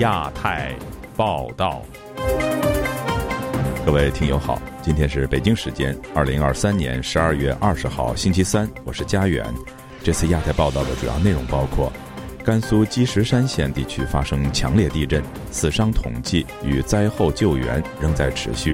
[0.00, 0.74] 亚太
[1.14, 1.82] 报道。
[3.84, 9.44] 各位听友好，今天是北京时间二零二三年十二月二十号星期三，我是佳远。
[10.02, 11.92] 这次亚太报道的主要内容包括：
[12.42, 18.72] 甘肃积石山县地区发生强烈地震，死伤统计与灾后救援仍在持续；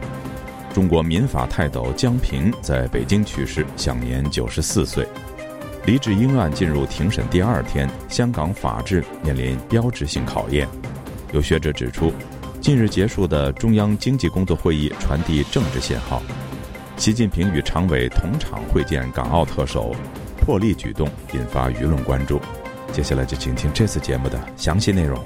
[0.72, 5.04] 中国民法泰斗江平在北京去世，享年九十四岁。
[5.86, 10.68] 黎智英案进入庭审第二天，香港法治面临标志性考验。
[11.32, 12.12] 有学者指出。
[12.60, 16.20] 近日结束的中央经济工作会议传递政治信号，
[16.96, 19.94] 习近平与常委同场会见港澳特首，
[20.40, 22.40] 破例举动引发舆论关注。
[22.92, 25.22] 接下来就请听这次节目的详细内容。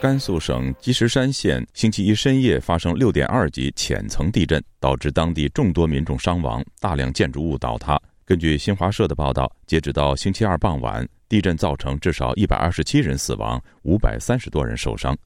[0.00, 7.98] 甘肃省积石山县星期一深夜发生六点二级浅层地震，导致当地众多民众伤亡，大量建筑物倒塌。
[8.28, 15.16] 根据新华社的报道，截止到星期二傍晚，地震造成至少一百二十七人死亡，五百三十多人受伤。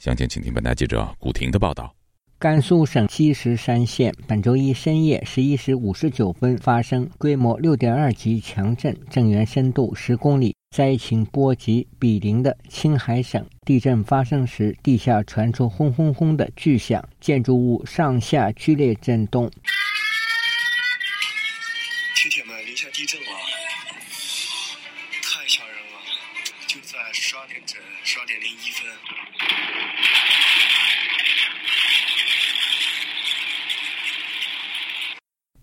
[0.00, 1.94] 详情，请听本台记者古婷的报道。
[2.36, 13.46] 甘肃省积石山县本周一深夜十一时五十九分发生规模六点二级强震，震源深度十公里，灾情波及毗邻的青海省。
[13.64, 19.48] 地震发生时，地下传出轰轰轰的巨响，建筑物上下剧烈震动。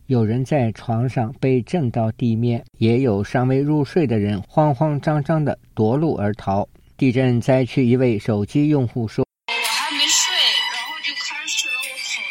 [0.08, 6.70] 有人在床上被震到地面，也有尚未入睡的人慌慌张张的夺路而逃。
[6.95, 9.25] 地震灾区一位手机用户说。
[9.47, 10.36] 我还没睡，
[10.72, 12.22] 然后就开始了，我跑，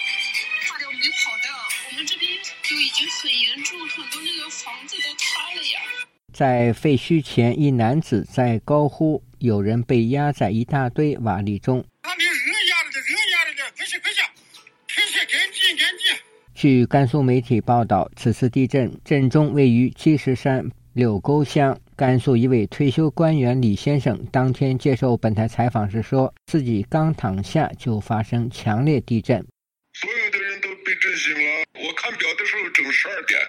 [0.64, 1.50] 差点没跑到。
[1.90, 2.30] 我们这边
[2.62, 5.80] 就已经很严重，很多那个房子都塌了呀
[6.32, 11.84] 在废墟前，一男子在高呼：“有人被压在一大堆瓦砾中。”
[16.54, 21.78] 据甘肃媒体报道，此次地震震中位于积石山柳沟乡。
[21.96, 29.44] 甘肃一位退休官员李先生当天接受本台采访时说：“自己刚躺下就发生强烈地震，
[29.92, 31.64] 所有的人都被震醒了。
[31.74, 33.40] 我看表的时候整十二点，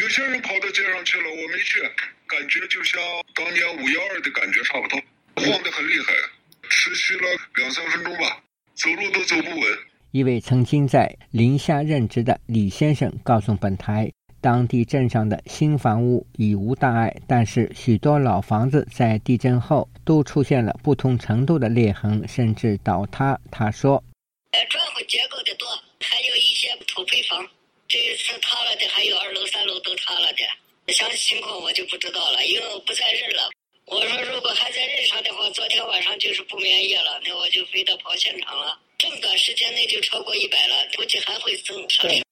[0.00, 1.80] 有些人跑到街上去了，我没去。”
[2.28, 3.00] 感觉就像
[3.34, 4.98] 当年五幺二的感觉差不多，
[5.36, 6.12] 晃得很厉害，
[6.68, 8.40] 持续了两三分钟吧，
[8.74, 9.78] 走路都走不稳。
[10.12, 14.12] 一位曾经在临夏任职的李先生告诉本台，
[14.42, 23.40] 当地镇上的新房屋已无大碍，但是许多老房子在地震后都出现了不同程度的裂痕，甚至倒塌。
[23.50, 24.04] 他说
[24.68, 25.66] ：“砖混结构的多，
[26.00, 27.48] 还有一些土坯房，
[27.88, 30.44] 这一次塌了的还有二楼、三楼都塌了的。”
[30.92, 33.48] 详细情况我就不知道了，因为我不在任了。
[33.86, 38.78] 我说如果还在任上的话，昨天晚上就是不眠夜了，那我就非得跑现场了。
[39.02, 42.22] 这么短时间内就超过一百了，估计还会增上升。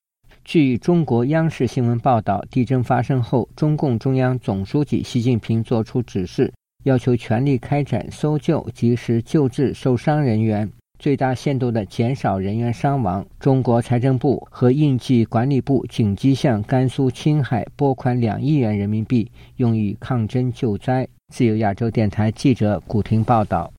[0.44, 6.52] 据中国央视新闻报道，地震发生后，中共中央总书记习近平作出指示，
[6.84, 10.70] 要求全力开展搜救，及时救治受伤人员。
[11.00, 13.26] 最大限度的减少人员伤亡。
[13.40, 21.08] 中国财政部和应急管理部紧急向甘肃青海拨款两亿元人民币，用于抗震救灾。
[21.34, 23.72] 自由亚洲电台记者古婷报道。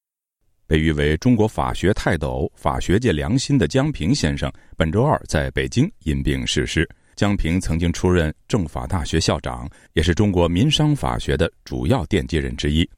[0.71, 6.89] 被誉为中国法学泰斗、法学界良心的江平先生，本周二在北京因病逝世。
[7.13, 12.89] 江平曾经出任政法大学校长，也是中国民商法学的主要奠基人之一。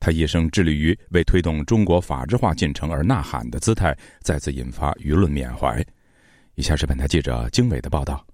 [0.00, 5.84] 他一生致力于为推动中国法治化进程而呐喊的姿态，再次引发舆论缅怀。
[6.54, 8.26] 以下是本台记者经纬的报道：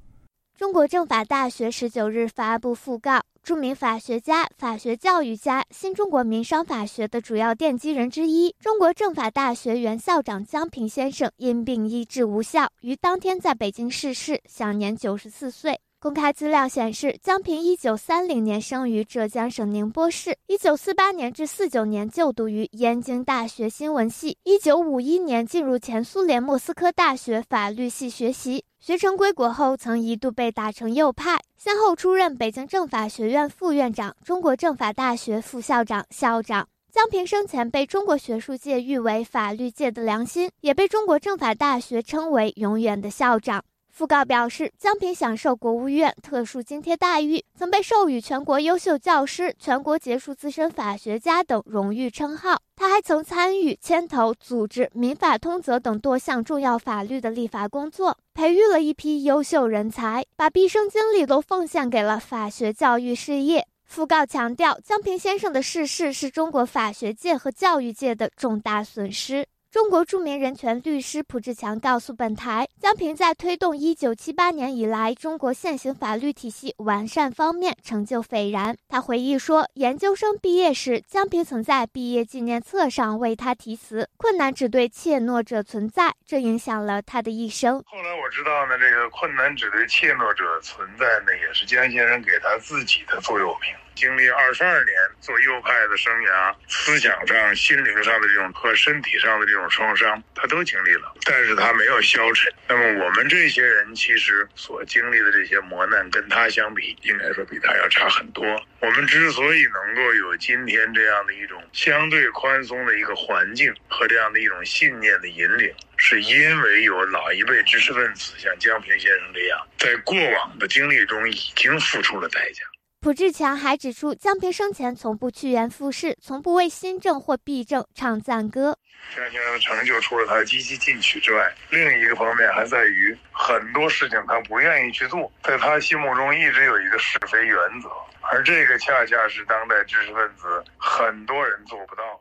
[0.57, 15.81] 中国政法大学十九日发布讣告，著名法学家、法学教育家、新中国民商法学的主要奠基人之一，中国政法大学原校长江平先生因病医治无效，于当天在北京逝世，享年九十四岁。
[15.99, 28.65] 公开资料显示，江平一九三零年生于浙江省宁波市，一九四八年至四九年就读于燕京大学新闻系，一九五一年进入前苏联莫斯科大学法律系学习。
[28.87, 36.69] 学成归国后，曾一度被打成右派，先后出任北京政法学院副院长、中国政法大学副校长、校长。
[36.93, 43.65] 江平生前被中国学术界誉为法律界的良心，也被中国政法大学称为永远的校长。
[43.97, 52.61] 讣告表示，江平享受国务院特殊津贴待遇，曾被授予全国优秀教师、全国杰出资深法学家等荣誉称号。
[52.75, 63.65] 他还曾参与牵头组织《民法通则》等多项重要法律的立法工作，培育了一批优秀人才，把毕生精力都奉献给了法学教育事业。
[63.89, 69.47] 讣告强调，江平先生的逝世是中国法学界和教育界的重大损失。
[69.75, 78.77] 中国著名人权律师蒲志强告诉本台，江平在推动1978年以来中国现行法律体系完善方面成就斐然。
[78.89, 87.83] 他回忆说，研究生毕业时，江平曾在毕业纪念册上为他题词：“困难只对怯懦者存在”，这影响了他的一生。
[87.85, 93.84] 后来我知道呢，这个“困难只对怯懦者存在”呢，也是江先生给他自己的座右铭。
[93.95, 102.53] 经历二十二年做右派的生涯，思想上、心灵上的这种和身体上的这种创伤，他都经历了，但是他没有消沉。
[102.69, 108.45] 那么我们这些人其实所经历的这些磨难，跟他相比，应该说比他要差很多。
[108.81, 122.63] 我们之所以能够有今天这样的一种相对宽松的一个环境和这样的一种信念的引领，是因为有老一辈知识分子像江平先生这样，在过往的经历中已经付出了代价。
[123.05, 128.79] 蒲志强还指出，江平生前从不趋炎附势，从不为新政或弊政唱赞歌。
[129.15, 137.91] 江先生的成就，除了他积极进取之外，另一个方面还在于很多事情他不愿意去做，在他心目中一直有一个是非原则，
[138.23, 142.21] 而这个恰恰是当代知识分子很多人做不到的。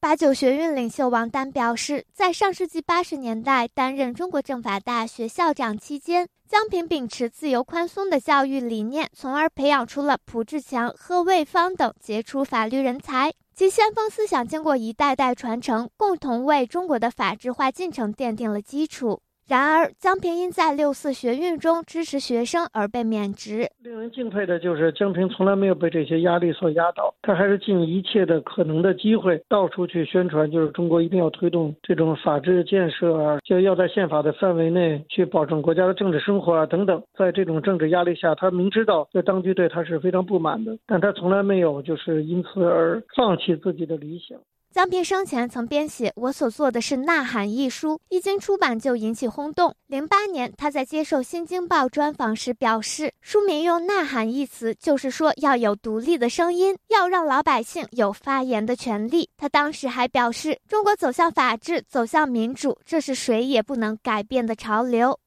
[0.00, 13.32] 八九学运领袖王丹表示，在上世纪八十年代担任中国政法大学校长期间，江平秉持自由宽松的教育理念，从而培养出了蒲志强、贺卫方等杰出法律人才。
[13.52, 19.22] 其先锋思想经过一代代传承，共同为中国的法治化进程奠定了基础。
[19.48, 23.70] 然而，江平因在六四学运中支持学生而被免职。
[23.78, 37.00] 令人敬佩的就是江平从来没有被这些压力所压倒，他还是尽一切的可能的机会到处去宣传，就是中国一定要推动这种法治建设啊，就要在宪法的范围内去保证国家的政治生活啊等等。
[37.16, 44.36] 在这种政治压力下，他明知道在当局对他是非常不满的，但他从来没有就是因此而放弃自己的理想。
[44.76, 49.74] 江平生前曾编写《我所做的是呐喊》一书，一经出版就引起轰动。
[49.86, 59.30] 零八年，他在接受《新京报》专访时表示，书名用“呐喊”一词，就是说要有独立的声音，要让老百姓有发言的权利。
[59.38, 65.18] 他当时还表示，中国走向法治，走向民主，这是谁也不能改变的潮流。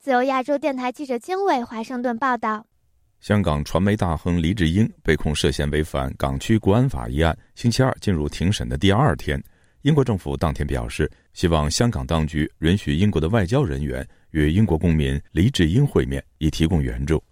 [0.00, 2.64] 自由亚洲电台记者经纬华盛顿报道。
[3.20, 9.42] 香港传媒大亨黎智英被控涉嫌违反港区国安法一案，星期二进入庭审的第二天，
[9.82, 17.22] 英国政府当天表示，希望香港当局允许英国的外交人员与英国公民黎智英会面，以提供援助。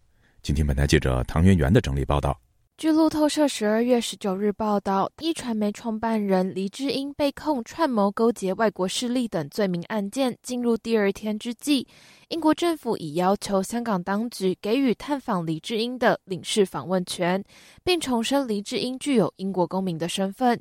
[0.42, 2.36] 今天，本台记者唐媛媛的整理报道。
[2.76, 11.86] 据路透社十二月十九日报道，一传媒创办人黎智英被控串谋勾结外国势力等罪名案件进入第二天之际，
[12.28, 17.42] 英国政府已要求香港当局给予探访黎智英的领事访问权，
[17.82, 20.60] 并重申黎智英具有英国公民的身份。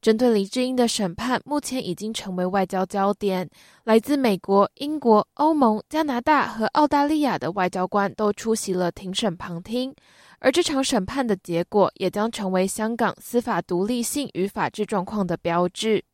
[0.00, 3.50] 针对黎智英的审判，目前已经成为外交焦点。
[3.82, 9.92] 来自美国、英国、欧盟、加拿大和澳大利亚的外交官都出席了庭审旁听。
[10.40, 16.04] 而这场审判的结果也将成为香港司法独立性与法治状况的标志。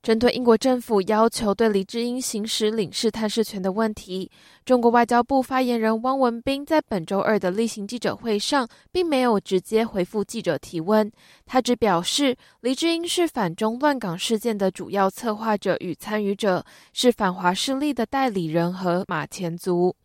[0.00, 4.30] 针对英国政府要求对黎智英行使领事探视权的问题，
[4.62, 11.10] 中国外交部发言人汪文斌在本周二的例行记者会上，并没有直接回复记者提问。
[11.46, 16.62] 他只表示，黎智英是反中乱港事件的主要策划者与参与者，
[16.92, 19.96] 是反华势力的代理人和马前卒。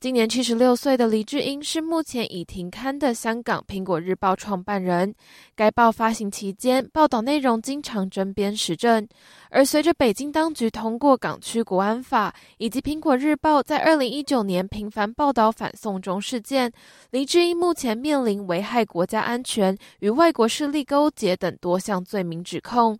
[0.00, 5.12] 今年七十六岁的黎智英是目前已停刊的香港《苹果日报》创办人。
[5.56, 9.08] 该报发行期间，报道内容经常针砭时政。
[9.50, 16.72] 而随着北京当局通过港区国安法，以及《苹果日报》在二零一九年频繁报道反送中事件，
[17.10, 22.96] 黎智英目前面临危害国家安全、与外国势力勾结等多项罪名指控。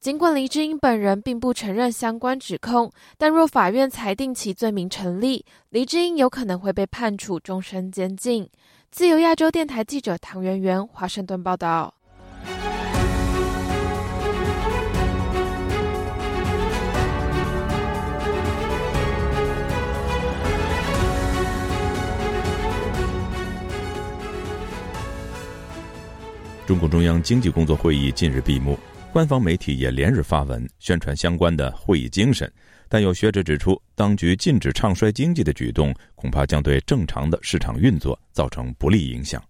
[0.00, 8.48] 尽管黎智英本人并不承认相关指控，但若法院裁定其罪名成立，黎智英有可能会被判处终身监禁。
[8.92, 11.92] 自由亚洲电台记者唐媛媛华盛顿报道。
[26.64, 28.78] 中共中央经济工作会议近日闭幕。
[29.10, 32.50] 官方媒体也连日发文宣传相关的会议精神，
[32.88, 39.42] 但有学者指出，当局禁止唱衰经济的举动，恐怕将对正常的市场运作造成不利影响。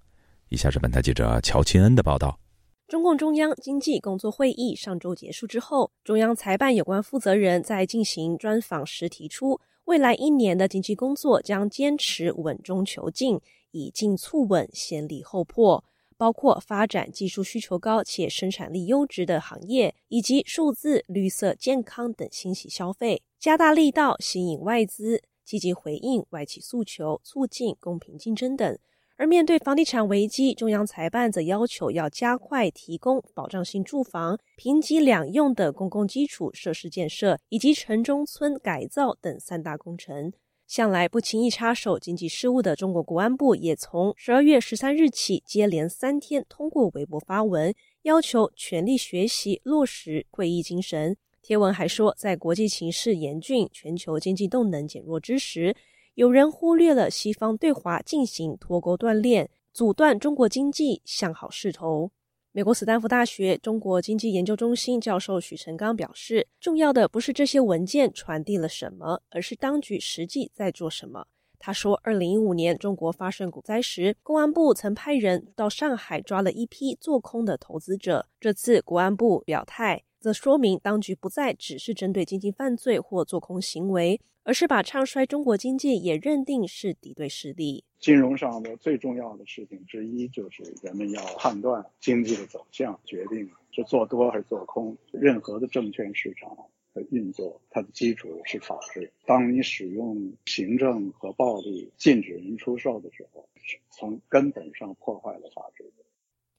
[0.49, 2.39] 以下是本台记者乔钦恩的报道：
[2.87, 13.39] 中共中央经济工作会议上周结束之后，中央财办有关负责人在进行专访时提出，未来一年的经济工作将坚持稳中求进，
[13.73, 15.85] 以进促稳，先立后破。
[16.19, 28.79] 包括发展技术需求高且生产力优质的行业，以及数字、绿色、健康等新型消费，加大力道吸引外资，积极回应外企诉求，促进公平竞争等。
[29.17, 40.33] 而面对房地产危机，中央财办则要求要加快提供保障性住房、平级两用的公共基础设施建设，以及城中村改造等三大工程。
[40.69, 51.17] 向来不轻易插手经济事务的中国国安部，也从十二月十三日起接连三天通过微博发文，要求全力学习落实会议精神。
[51.41, 55.75] 贴文还说，在国际形势严峻、全球经济动能减弱之时。
[56.15, 62.11] 有人忽略了西方对华进行脱钩断链，阻断中国经济向好势头。
[62.59, 71.29] 美国斯坦福大学中国经济研究中心教授许成刚表示，重要的不是这些文件传递了什么，而是当局实际在做什么。
[71.61, 78.27] 他说，二零一五年中国发生股灾时，公安部曾派人到上海抓了一批做空的投资者。
[78.41, 84.21] 这次国安部表态，则说明当局不再只是针对经济犯罪或做空行为。
[84.45, 87.85] 而是把唱衰中国经济也认定是敌对势力。
[87.99, 94.97] 金融上的最重要的事情之一，就是人们要判断经济的走向，决定是做多还是做空。
[95.13, 96.57] 任何的证券市场
[96.95, 99.13] 的运作，它的基础是法治。
[99.27, 103.47] 当你使用行政和暴力禁止人出售的时候，
[103.91, 105.85] 从根本上破坏了法治。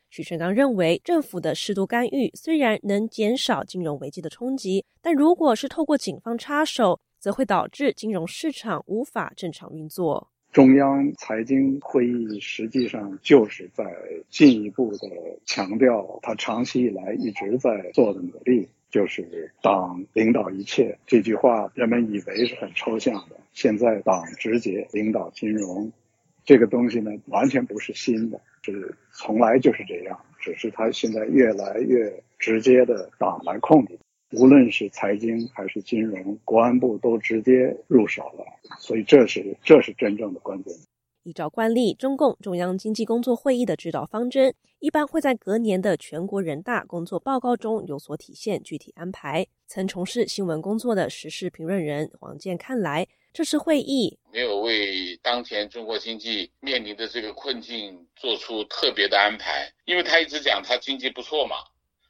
[0.10, 10.30] 许成刚认为，政府的适度干预虽然能减少金融危机的冲击，但如果是透过警方插手，则会导致金融市场无法正常运作。
[10.52, 13.86] 中央财经会议实际上就是在
[14.32, 15.08] 进一步的
[15.46, 20.98] 强调，他长期以来一直在做的努力，就是党领导一切。
[21.06, 25.92] 这句话人们以为是很抽象的，现在党直接领导金融，
[26.50, 34.00] 这个东西呢完全不是新的，是从来就是这样，只是它现在越来越直接的党来控制。
[34.32, 38.44] 无论是财经还是金融，国安部都直接入手了，
[38.80, 40.74] 所以这是这是真正的关键。
[41.22, 49.46] 依照惯例，中共中央经济工作会议的指导方针一般会在隔年的全国人大工作报告中有所体现，具体安排。
[49.68, 61.58] 曾从事新闻工作的时事评论人黄健看来，这次会议没有为当前中国经济面临的这个困境做出特别的安排，因为他一直讲他经济不错嘛，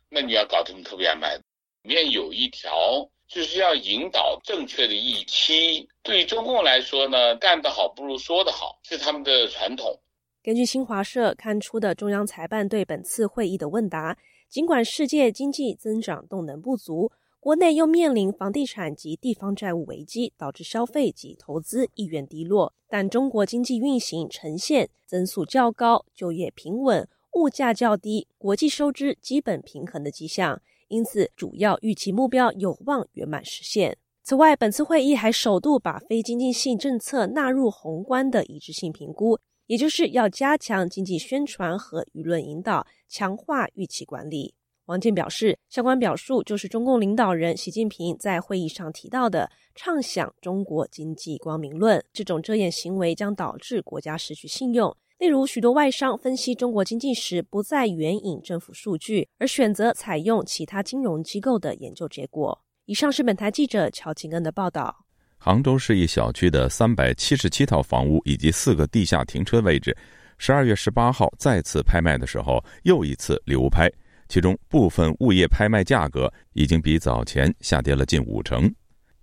[0.09, 1.35] 那你要搞这么特别安排？
[1.83, 5.87] 里面有一条，就是要引导正确的预期。
[6.03, 9.99] 对于中共来说呢，干得好不如说得好，是他们的传统。
[10.41, 14.17] 根据新华社刊出的中央财办对本次会议的问答，
[14.49, 17.11] 尽管世界经济增长动能不足，
[17.41, 30.61] 国内又面临房地产及地方债务危机，导致消费及投资意愿低落，但中国经济运行呈现增速较高、就业平稳、物价较低、国际收支基本平衡的迹象。
[30.89, 33.97] 因此，主要预期目标有望圆满实现。
[34.21, 44.53] 此外，本次会议还首度把非经济性政策纳入宏观的一致性评估，也就是要加强经济宣传和舆论引导，强化预期管理。
[44.89, 52.03] 王健表示，相关表述就是中共领导人习近平在会议上提到的“畅想中国经济光明论”。
[52.11, 54.91] 这种遮掩行为将导致国家失去信用。
[55.19, 62.59] 例如，许多外商分析中国经济时，不再援引政府数据，而选择采用其他金融机构的研究结果。
[62.85, 65.05] 以上是本台记者乔金恩的报道。
[65.37, 69.95] 杭州市一小区的三百七十七套房屋以及四个地下停车位置，
[70.39, 73.87] 十二月十八号再次拍卖的时候，又一次流拍，
[74.29, 78.71] 其中部分物业拍卖价格已经比早前下跌了近五成。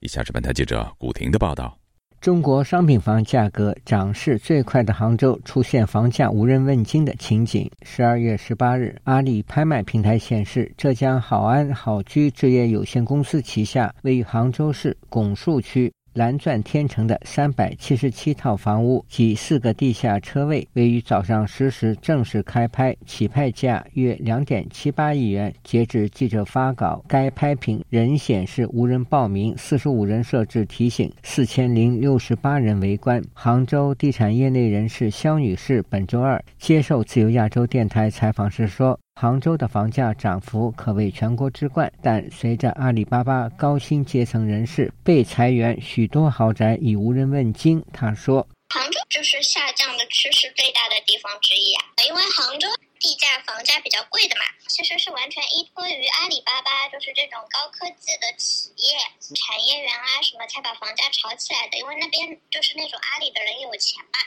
[0.00, 1.78] 以下是本台记者古婷的报道。
[2.20, 7.70] 中国商品房价格涨势最快的杭州出现房价无人问津的情景。
[7.82, 15.92] 十二月十八日，阿里拍卖平台显示，浙江好安好居置业有限公司旗下位于杭州市拱墅区。
[16.16, 25.52] 蓝钻天成的三百七十七套房屋及四个地下车位，位于早上十时正式开拍，起拍价约两点七八亿元。
[25.62, 33.22] 截至记者发稿，该拍品仍显示无人报名，四十五人设置提醒，四千零六十八人围观。
[33.34, 38.98] 杭州地产业内人士肖女士本周二接受自由亚洲电台采访时说。
[39.18, 47.82] 杭州的房价涨幅可谓全国之冠，但随着阿里巴巴高薪阶层人士被裁员，许多豪宅已无人问津。
[47.94, 52.68] 他说：“杭州就是下降的趋势最大的地方之一啊，因为杭州
[53.00, 59.00] 地价房价比较贵的嘛，其实是完全依托于阿里巴巴，就是这种高科技的企业、
[59.32, 61.78] 产业园啊什么，才把房价炒起来的。
[61.78, 64.20] 因为那边就是那种阿里的人有钱嘛，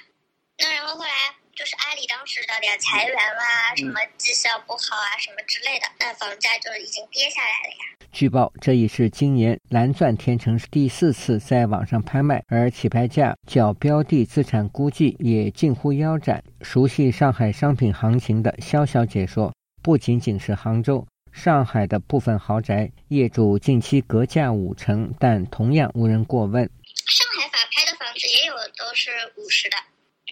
[0.57, 1.13] 那然后后来。”
[1.59, 7.97] 就是阿里当时的点裁员啦，什么绩效不好啊，什么之类的，那房价就已经跌下来了呀。
[8.13, 16.41] 据报，这已是今年蓝钻天成第四次在网上拍卖，而起拍价较标的资产估计也近乎腰斩。
[16.61, 26.63] 熟悉上海商品行情的肖小姐说：“不仅仅是杭州。”上海的部分豪宅业主近期格价五成，但同样无人过问。
[27.05, 29.75] 上海法拍的房子也有都是五十的，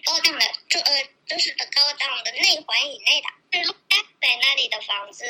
[0.04, 3.38] 高档的这呃都是高档的内环以内的。
[4.20, 5.24] 在那里的房子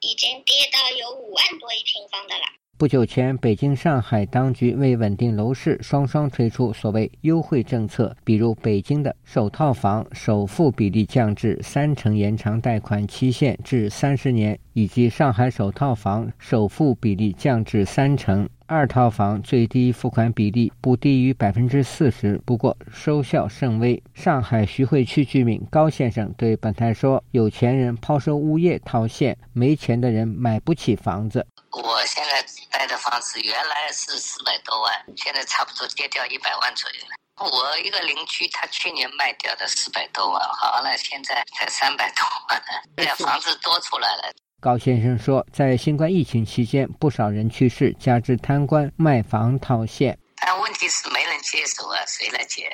[0.00, 2.44] 已经跌到有五万多一平方的了。
[2.78, 14.58] 不久前，北京、上海当局为稳定楼市，双双推出所谓优惠政策，比如北京的首套房首付比例降至三成，延长贷款期限至三十年。
[14.74, 22.38] 以及上海首套房首付比例降至三成，二套房最低付款比例不低于百分之四十。
[22.44, 24.02] 不过收效甚微。
[24.12, 31.46] 上海徐汇区居民高先生对本台说：“有钱人抛售物业套现，没钱的人买不起房子。”
[31.82, 37.50] 我现在贷的房子原来是四百多万，现在差不多跌掉一百万左右了。
[37.50, 42.62] 我一个邻居，他去年卖掉的四百多万，好了，现在才三百多万，
[42.96, 44.32] 这房子多出来了。
[44.58, 50.18] 高先生说，在新冠疫情期间，不少人去世，加之贪官卖房套现。
[50.40, 52.70] 但问题是没人接手啊，谁来接？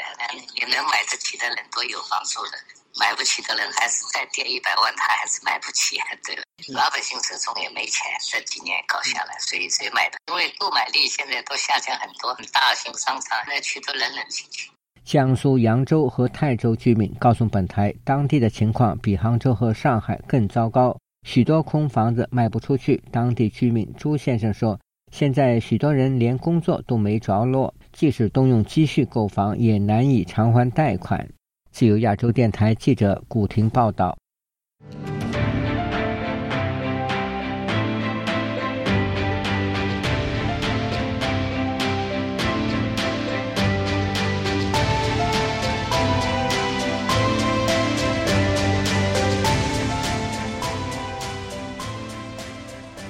[0.54, 2.58] 也能买得起的人都有房住的，
[3.00, 5.96] 买不起的人还是再跌一百万，他还是买不起。
[6.24, 10.18] 对了，老百姓手中也没钱，这几年搞下来，谁谁买的？
[10.28, 14.70] 因为购买力现在都下降很多，大型商场那去都冷冷清清。
[15.04, 20.96] 江苏扬州和泰州居民告诉本台，当地的情况比杭州和上海更糟糕。
[21.26, 23.02] 许多空房子卖不出去。
[23.10, 24.78] 当地居民朱先生说
[25.12, 31.28] ：“现在许多人连工作都没着落，即使动用积蓄购房，也难以偿还贷款。”
[31.72, 34.14] 自由亚洲电台记者古婷报道。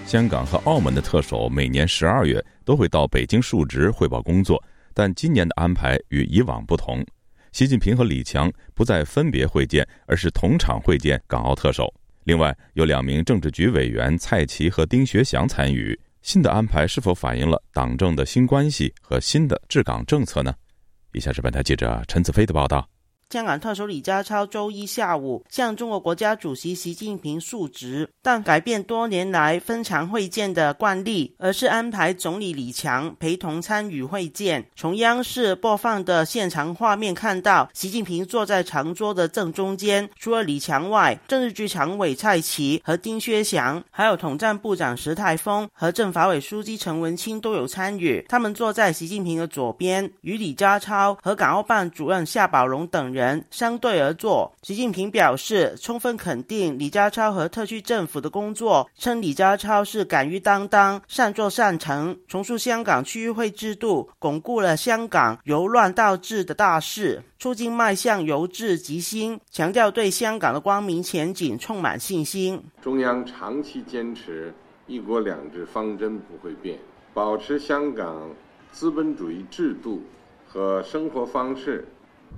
[0.07, 4.63] 香港和澳门的特首每年十二月都会到北京述职汇报工作，
[4.95, 7.05] 但今年的安排与以往不同。
[7.53, 11.93] 习近平和李强不再分别会见，而是同场会见港澳特首。
[12.25, 15.99] 另外，有两名政治局委员蔡奇和丁学祥参与。
[16.23, 20.55] 新的安排是否反映了党政的新关系和新的治港政策呢？
[21.13, 22.89] 以下是本台记者陈子飞的报道。
[23.33, 34.63] 香港特首李家超周一下午向中国国家主席习近平述职，但改变多年来分场会见的惯例，而是安排总理李强陪同参与会见。
[34.77, 48.23] 从央视播放的现场画面看到，习近平坐在长桌的正中间，除了李强外，政治局常委蔡奇和丁薛祥，还有统战部长石泰峰和政法委书记陈文清都有参与。
[48.29, 53.22] 他们坐在习近平的左边，与李家超和港澳办主任夏宝龙等人。
[53.23, 72.61] 人相对而坐，习近平表示充分肯定李家超和特区政府的工作，称李家超是敢于担当、善作善成，重塑香港区域会制度，巩固了香港由乱到治的大势，促进迈向由治及兴，强调对香港的光明前景充满信心。
[72.83, 74.53] 中央长期坚持
[74.89, 76.77] 一国两制方针不会变，
[77.15, 78.31] 保持香港
[78.73, 80.03] 资本主义制度
[80.49, 81.87] 和生活方式。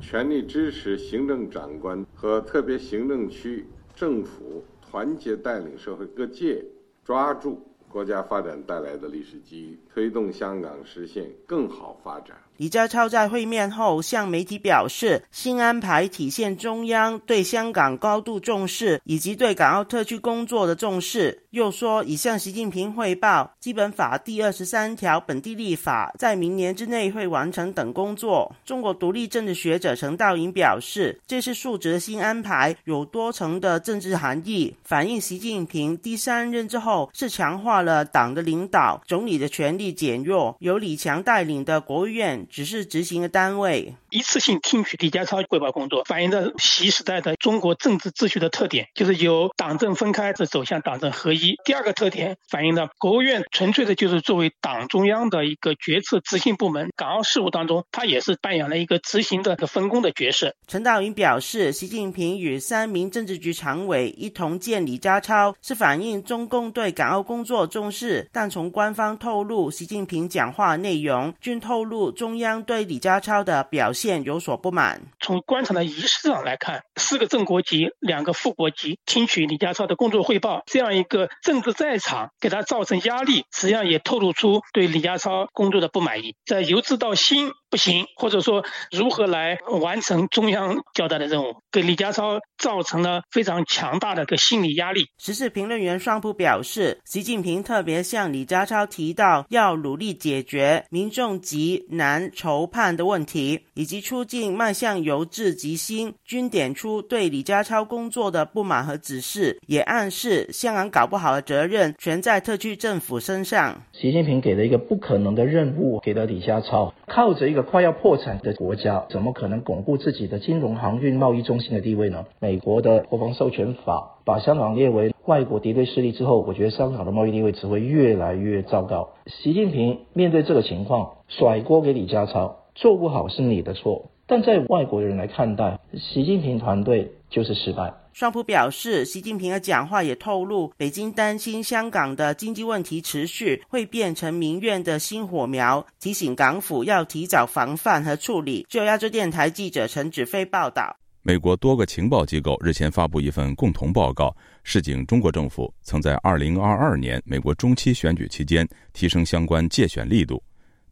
[0.01, 6.65] 全力支持行政长官和 特别行政区政府团结带领社会各界，
[7.05, 12.37] 抓住国家发展带来的历史机遇，推动香港实现更好发展。
[12.57, 21.43] 李家超在会面后向媒体表示，新安排体现中央对香港高度重视，以及对港澳特区工作的重视。
[21.51, 28.53] 又说已向习近平汇报《基本法》第二十三条本地立法在明年之内会完成等工作。
[28.65, 43.95] 中国独立政治学者陈道颖表示，这次述职新安排有多层的政治含义，反映习近平第三任之后是强化了党的领导，总理的权力减弱，由李强带领的国务院只是执行的单位。
[44.15, 51.57] 一次性听取李家超汇报工作，反映着习时代的中国政治秩序的特点，就是由党政分开，是走向党政合一。
[51.65, 60.55] 第二个特点反映了国务院纯粹的就是作为党中央的一个决策执行部门，港澳事务当中，它也是扮演了一个执行的分工的角色。
[60.69, 68.31] 陈道云表示，习近平与三名政治局常委一同见李家超，是反映中共对港澳工作重视。
[68.31, 75.01] 但从官方透露，习近平讲话内容均透露中央对李家超的表现有所不满。
[75.21, 86.37] 从官场的仪式上来看，四个正国级、两个副国级听取李家超的工作汇报，这样一个政治在场给他造成压力，实际上也透露出对李家超工作的不满意。
[86.45, 95.09] 在由治到心不行，或者说如何来完成中央交代的任务，给李家超造成了非常强大的个心理压力。
[95.19, 113.83] 时事评论员双普表示，习近平特别向李家超提到要努力解决民众急难愁盼的问题，以及出境迈向由治及兴，均点出对李家超工作的不满和指示，也暗示香港搞不好的责任全在特区政府身上。
[113.93, 122.25] 习近平给了一个不可能的任务给了李家超，靠着一个快要破产的国家，怎么可能巩固自己的金融、航运、贸易中心的地位呢？
[122.39, 129.11] 美国的国防授权法把香港列为外国敌对势力之后，我觉得香港的贸易地位只会越来越糟糕。
[129.27, 134.11] 习近平面对这个情况，甩锅给李家超，做不好是你的错。
[134.27, 137.93] 但在外国人来看待，习近平团队就是失败。
[138.15, 148.65] 双普表示，习近平的讲话也透露，北京担心香港的经济问题持续会变成民怨的新火苗，提醒港府要提早防范和处理。
[148.71, 150.97] 就亚洲电台记者陈子飞报道。
[151.23, 160.41] 美国多个情报机构日前发布一份共同报告，示警中国政府曾在2022年美国中期选举期间提升相关借选力度。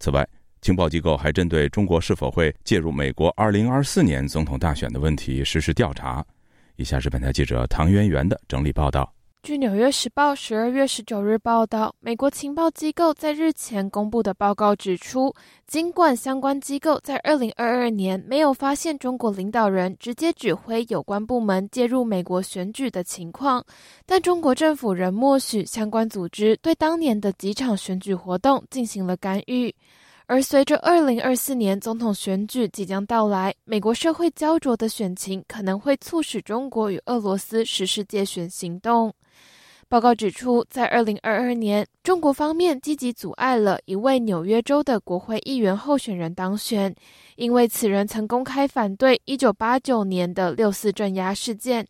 [0.01, 0.29] 此外，
[0.61, 6.25] 情报机构还针对中国是否会介入美国2024年总统大选的问题实施调查。
[6.83, 9.15] 以下是本台记者唐媛媛的整理报道。
[9.45, 15.33] 据《纽约时报》十二月十九日报道，美国情报机构在日前公布的报告指出，
[15.67, 23.65] 尽管相关机构在二零二二年没有发现中国领导人直接指挥有关部门介入美国选举的情况，
[24.05, 29.73] 但中国政府仍默许相关组织对当年的几场选举活动进行了干预。
[30.27, 39.13] 而随着二零二四年总统选举即将到来，美国社会焦灼的选情可能会促使中国与俄罗斯实施借选行动。
[39.89, 46.95] 报告指出，在二零二二年，中国方面积极阻碍了一位纽约州的国会议员候选人当选，
[47.37, 51.87] 因为此人曾公开反对一九八九年的六四镇压事件。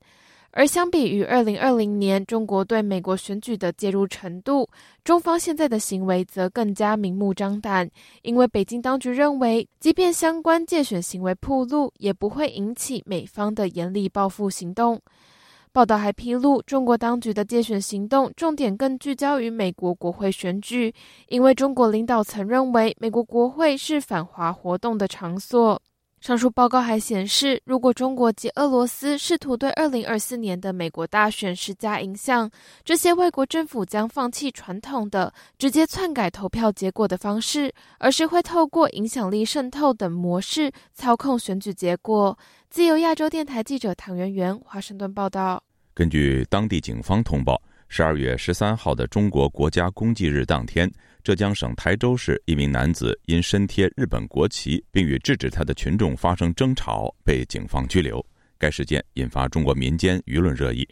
[0.54, 4.68] 而相比于二零二零年中国对美国选举的介入程度，
[5.02, 7.90] 中方现在的行为则更加明目张胆。
[8.20, 15.00] 因为北京当局认为，即便相关借选行为铺路，也不会引起美方的严厉报复行动。
[15.72, 20.92] 报道还披露，中国当局的借选行动重点更聚焦于美国国会选举，
[21.28, 25.80] 因为中国领导层认为美国国会是反华活动的场所。
[26.22, 32.48] 上述报告还显示，如果中国及俄罗斯试图对二零二四年的美国大选施加影响，
[32.84, 42.38] 这些外国政府将放弃传统的直接篡改投票结果的方式，而是会透过影响力渗透等模式操控选举结果。
[42.70, 45.60] 自由亚洲电台记者唐媛媛华盛顿报道。
[45.92, 47.60] 根据当地警方通报，
[47.94, 50.90] 十二月十三号的中国国家公祭日当天。
[51.22, 58.24] 浙江省台州市一名男子因身贴日本国旗，并与制止他的群众发生争吵，被警方拘留。
[58.56, 60.88] 该事件引发中国民间舆论热议。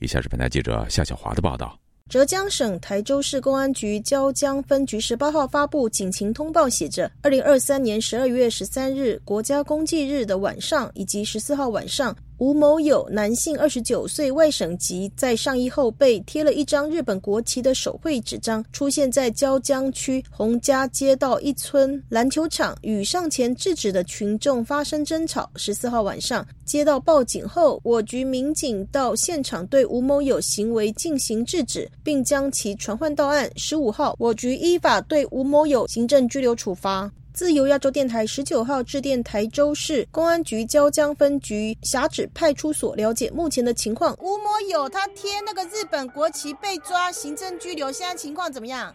[0.00, 1.78] 以下是本台记者夏小华的报道。
[2.08, 12.12] 浙江省台州市公安局椒江分局十八号发布警情通报，写着：二零二三年十二月十三日国家公祭日的晚上，以及十四号晚上。
[12.40, 25.50] 吴某友，男性，二十九岁，外省籍，在上衣后背贴了一张日本国旗的手绘纸张，出现在椒江区洪家街道一村篮球场，与上前制止的群众发生争吵。
[25.56, 33.50] 十四号晚上接到报警后，我局民警到现场对吴某友行为进行制止，并将其传唤到案。
[33.56, 37.12] 十五号，我局依法对吴某友行政拘留处罚。
[37.40, 44.14] 自由亚洲电台十九号致电台州市公安局椒江分局辖址派出所了解目前的情况。
[44.20, 48.94] 吴某友他贴那个日本国旗被抓，行政拘留，现在情况怎么样？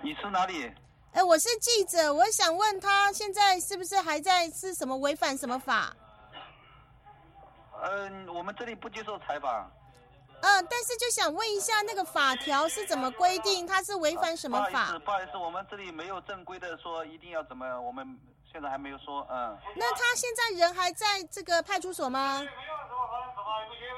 [0.00, 0.70] 你是哪里？
[1.10, 5.92] 哎，我是记者，我想问他现在是不是还在是什么违反什么法？
[7.82, 9.68] 嗯，我们这里不接受采访。
[10.42, 13.66] 嗯，但是就想问一下，那个法条是怎么规定？
[13.66, 14.70] 它是违反什么法？
[14.70, 18.18] 不好意思，不好意思，我们这里没有正规的说一定要怎么，我们
[18.52, 19.56] 现在还没有说，嗯。
[19.76, 22.42] 那他现在人还在这个派出所吗？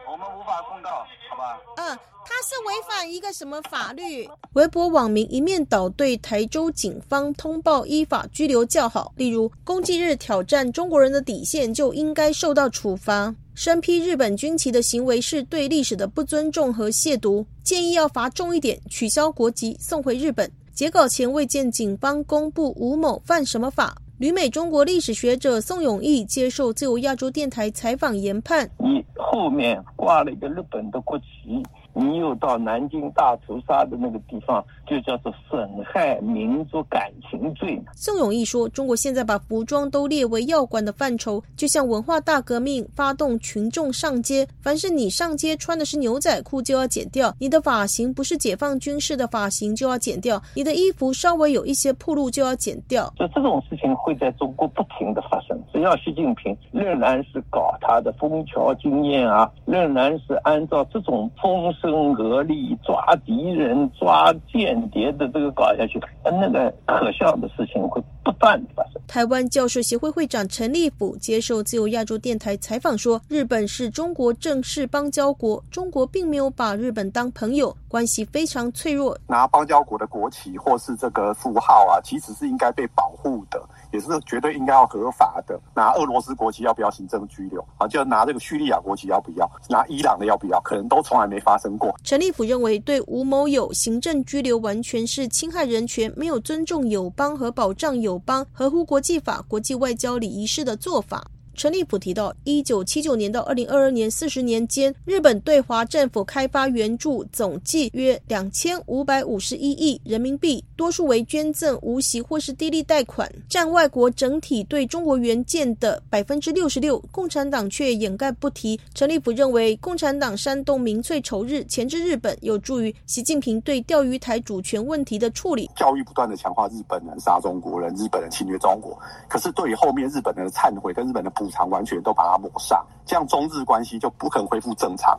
[0.07, 1.59] 我们无法公告，好吧？
[1.77, 4.29] 嗯，他是违反一个什么法律？
[4.53, 13.35] 微博网民一面倒对台州警方通报依法拘留叫好，例如公祭日挑战中国人的底线就应该受到处罚。
[13.55, 20.51] 身披日本军旗的行为是对历史的不尊重和亵渎，建议要罚重一点，取消国籍，送回日本。
[20.75, 23.95] 截稿前未见警方公布吴某犯什么法。
[24.23, 31.61] 旅美中国历史学者宋永毅接受自由亚洲电台采访研判：你后面挂了一个日本的国旗。
[31.93, 37.81] 你又到南京大屠杀的那个地方，就叫做损害民族感情罪。
[37.94, 53.11] 宋永义说：“中国现在把服装都列为要管的范畴，就像文化大革命发动群众上街，凡是你上街穿的是牛仔裤就要剪掉，你的发型不是解放军式的发型就要剪掉，你的衣服稍微有一些铺路就要剪掉。
[53.16, 69.03] 就这种事情会在中国不停的发生，只要习近平仍然是搞他的枫桥经验啊，仍然是按照这种风。”声鹤唳、抓敌人、抓间叠的这个搞下去，那个可笑的事情会不断的发生。
[69.07, 79.19] 台湾教授协会会长陈立甫接受自由亚洲电台采访说：“日本是中国正式邦交国，中国并没有把日本当朋友，关系非常脆弱。
[79.27, 85.61] 拿邦交国的国旗或是这个符号啊，其实是应该被保护的。”也是绝对应该要合法的。
[85.75, 87.63] 拿俄罗斯国旗要不要行政拘留？
[87.77, 89.47] 啊，就拿这个叙利亚国旗要不要？
[89.69, 90.59] 拿伊朗的要不要？
[90.63, 91.95] 可能都从来没发生过。
[92.03, 101.31] 陈立甫认为，对吴某友行政拘留完全是侵害人权，没有尊重友邦和保障友邦、合乎国际法、国际外交礼仪式的做法。
[101.55, 116.99] 陈立甫提到，一九七九年到二零二二年四十年间，日本对华政府开发援助总计约两千五百五十一亿人民币，多数为捐赠、无息或是低利贷款，占外国整体对中国援建的百分之六十六。
[117.11, 118.81] 共产党却掩盖不提。
[118.95, 125.71] 陈立甫认为，共产党煽动民粹仇日，钳制日本，有助于习近平对钓鱼台主权问题的处理。
[125.77, 131.31] 教育不断的强化日本人杀中国人，日本人侵略中国，可是对于后面日本人的忏悔跟日本的。
[131.42, 135.18] 补偿完全都把它抹上，这样中日关系就不可能恢复正常。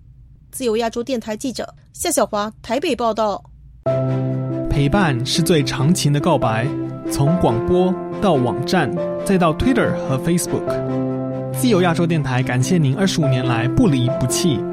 [0.53, 3.43] 自由亚洲电台记者夏小华台北报道。
[4.69, 6.65] 陪伴是最长情的告白，
[7.12, 8.89] 从广播到网站，
[9.25, 10.63] 再到 Twitter 和 Facebook。
[11.51, 14.63] 自由亚洲电台感谢您二十五年来不离不弃。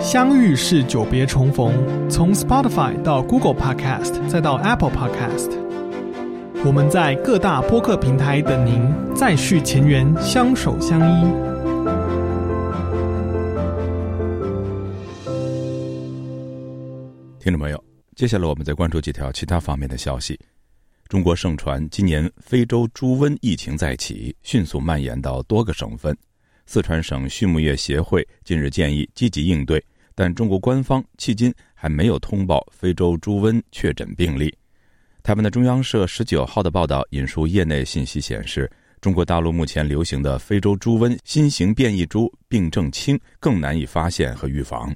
[0.00, 1.70] 相遇是久别重逢，
[2.08, 5.69] 从 Spotify 到 Google Podcast，再到 Apple Podcast。
[6.62, 11.24] 我们在各大播客平台等您，再续前缘，相守相依。
[17.40, 17.82] 听众朋友，
[18.14, 20.38] 接下来我们再关注几条其他方面的消息。
[21.08, 26.14] 中国盛传今年非洲猪瘟疫情再起，迅速蔓延到多个省份。
[26.66, 29.82] 四川省畜牧业协会近日建议积极应对，
[30.14, 34.54] 但中国官方迄今还没有通报非洲猪瘟确诊病例。
[35.30, 38.68] 台湾的中央社十九号的报道引述业内信息显示，
[39.00, 44.92] 中国大陆目前流行的非洲猪瘟新型变异株病症轻，更难以发现和预防。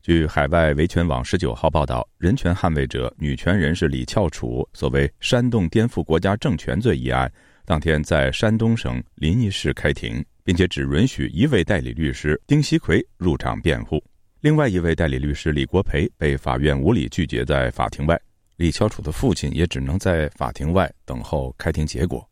[0.00, 7.28] 据海外维权网十九号报道，人权捍卫者、女权人士李翘楚所谓煽动颠覆国家政权罪一案，
[7.64, 14.00] 当天在山东省临沂市开庭，并且只允许一位代理律师丁锡奎入场辩护，
[14.40, 18.16] 另外一位代理律师李国培被法院无理拒绝在法庭外。
[18.58, 22.28] 李翘楚的父亲也只能在法庭外等候开庭结果。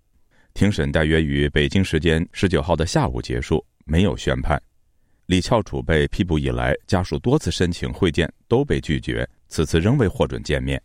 [0.55, 4.61] 庭审大约于北京时间十九号的下午结束，没有宣判。
[5.27, 10.83] 李翘楚被批捕以来，家属多次申请会见都被拒绝，此次仍未获准见面。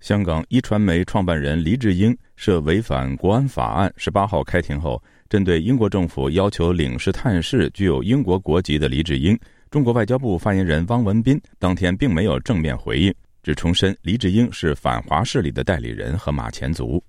[0.00, 9.38] 香港一传媒创办人黎智英涉违反国安法案，十八号开庭后，针对英国政府要求领事探视具有英国国籍的黎智英，
[9.70, 13.14] 中国外交部发言人汪文斌当天并没有正面回应。
[13.42, 17.02] 只重申，黎智英是反华势力的代理人和马前卒。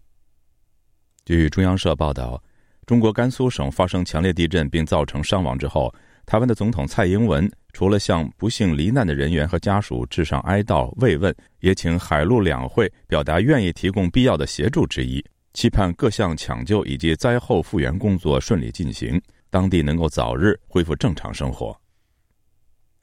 [1.25, 2.41] 据中央社报道，
[2.85, 5.93] 中国甘肃省发生强烈地震并造成伤亡之后，
[6.25, 21.77] 台湾的总统蔡英文除了向不幸罹难的人员和家属致上哀悼慰问，也请海陆两会表达愿意提供必要的协助之意，期盼各项抢救以及灾后复原工作顺利进行，当地能够早日恢复正常生活。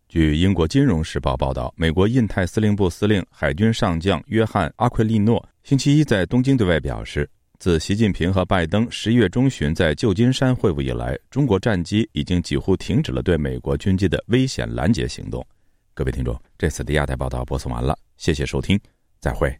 [0.08, 15.46] 据英国《金融时报》报道，美国印太司令部司令海军上将约翰·阿奎利诺星期一在东京对外表示，自习近平和拜登十一月中旬在旧金山会晤以来，中国战机已经几乎停止了对美国军机的危险拦截行动。
[15.92, 18.80] 各位听众，这次的亚太报道播送完了，谢谢收听，
[19.20, 19.54] 再会。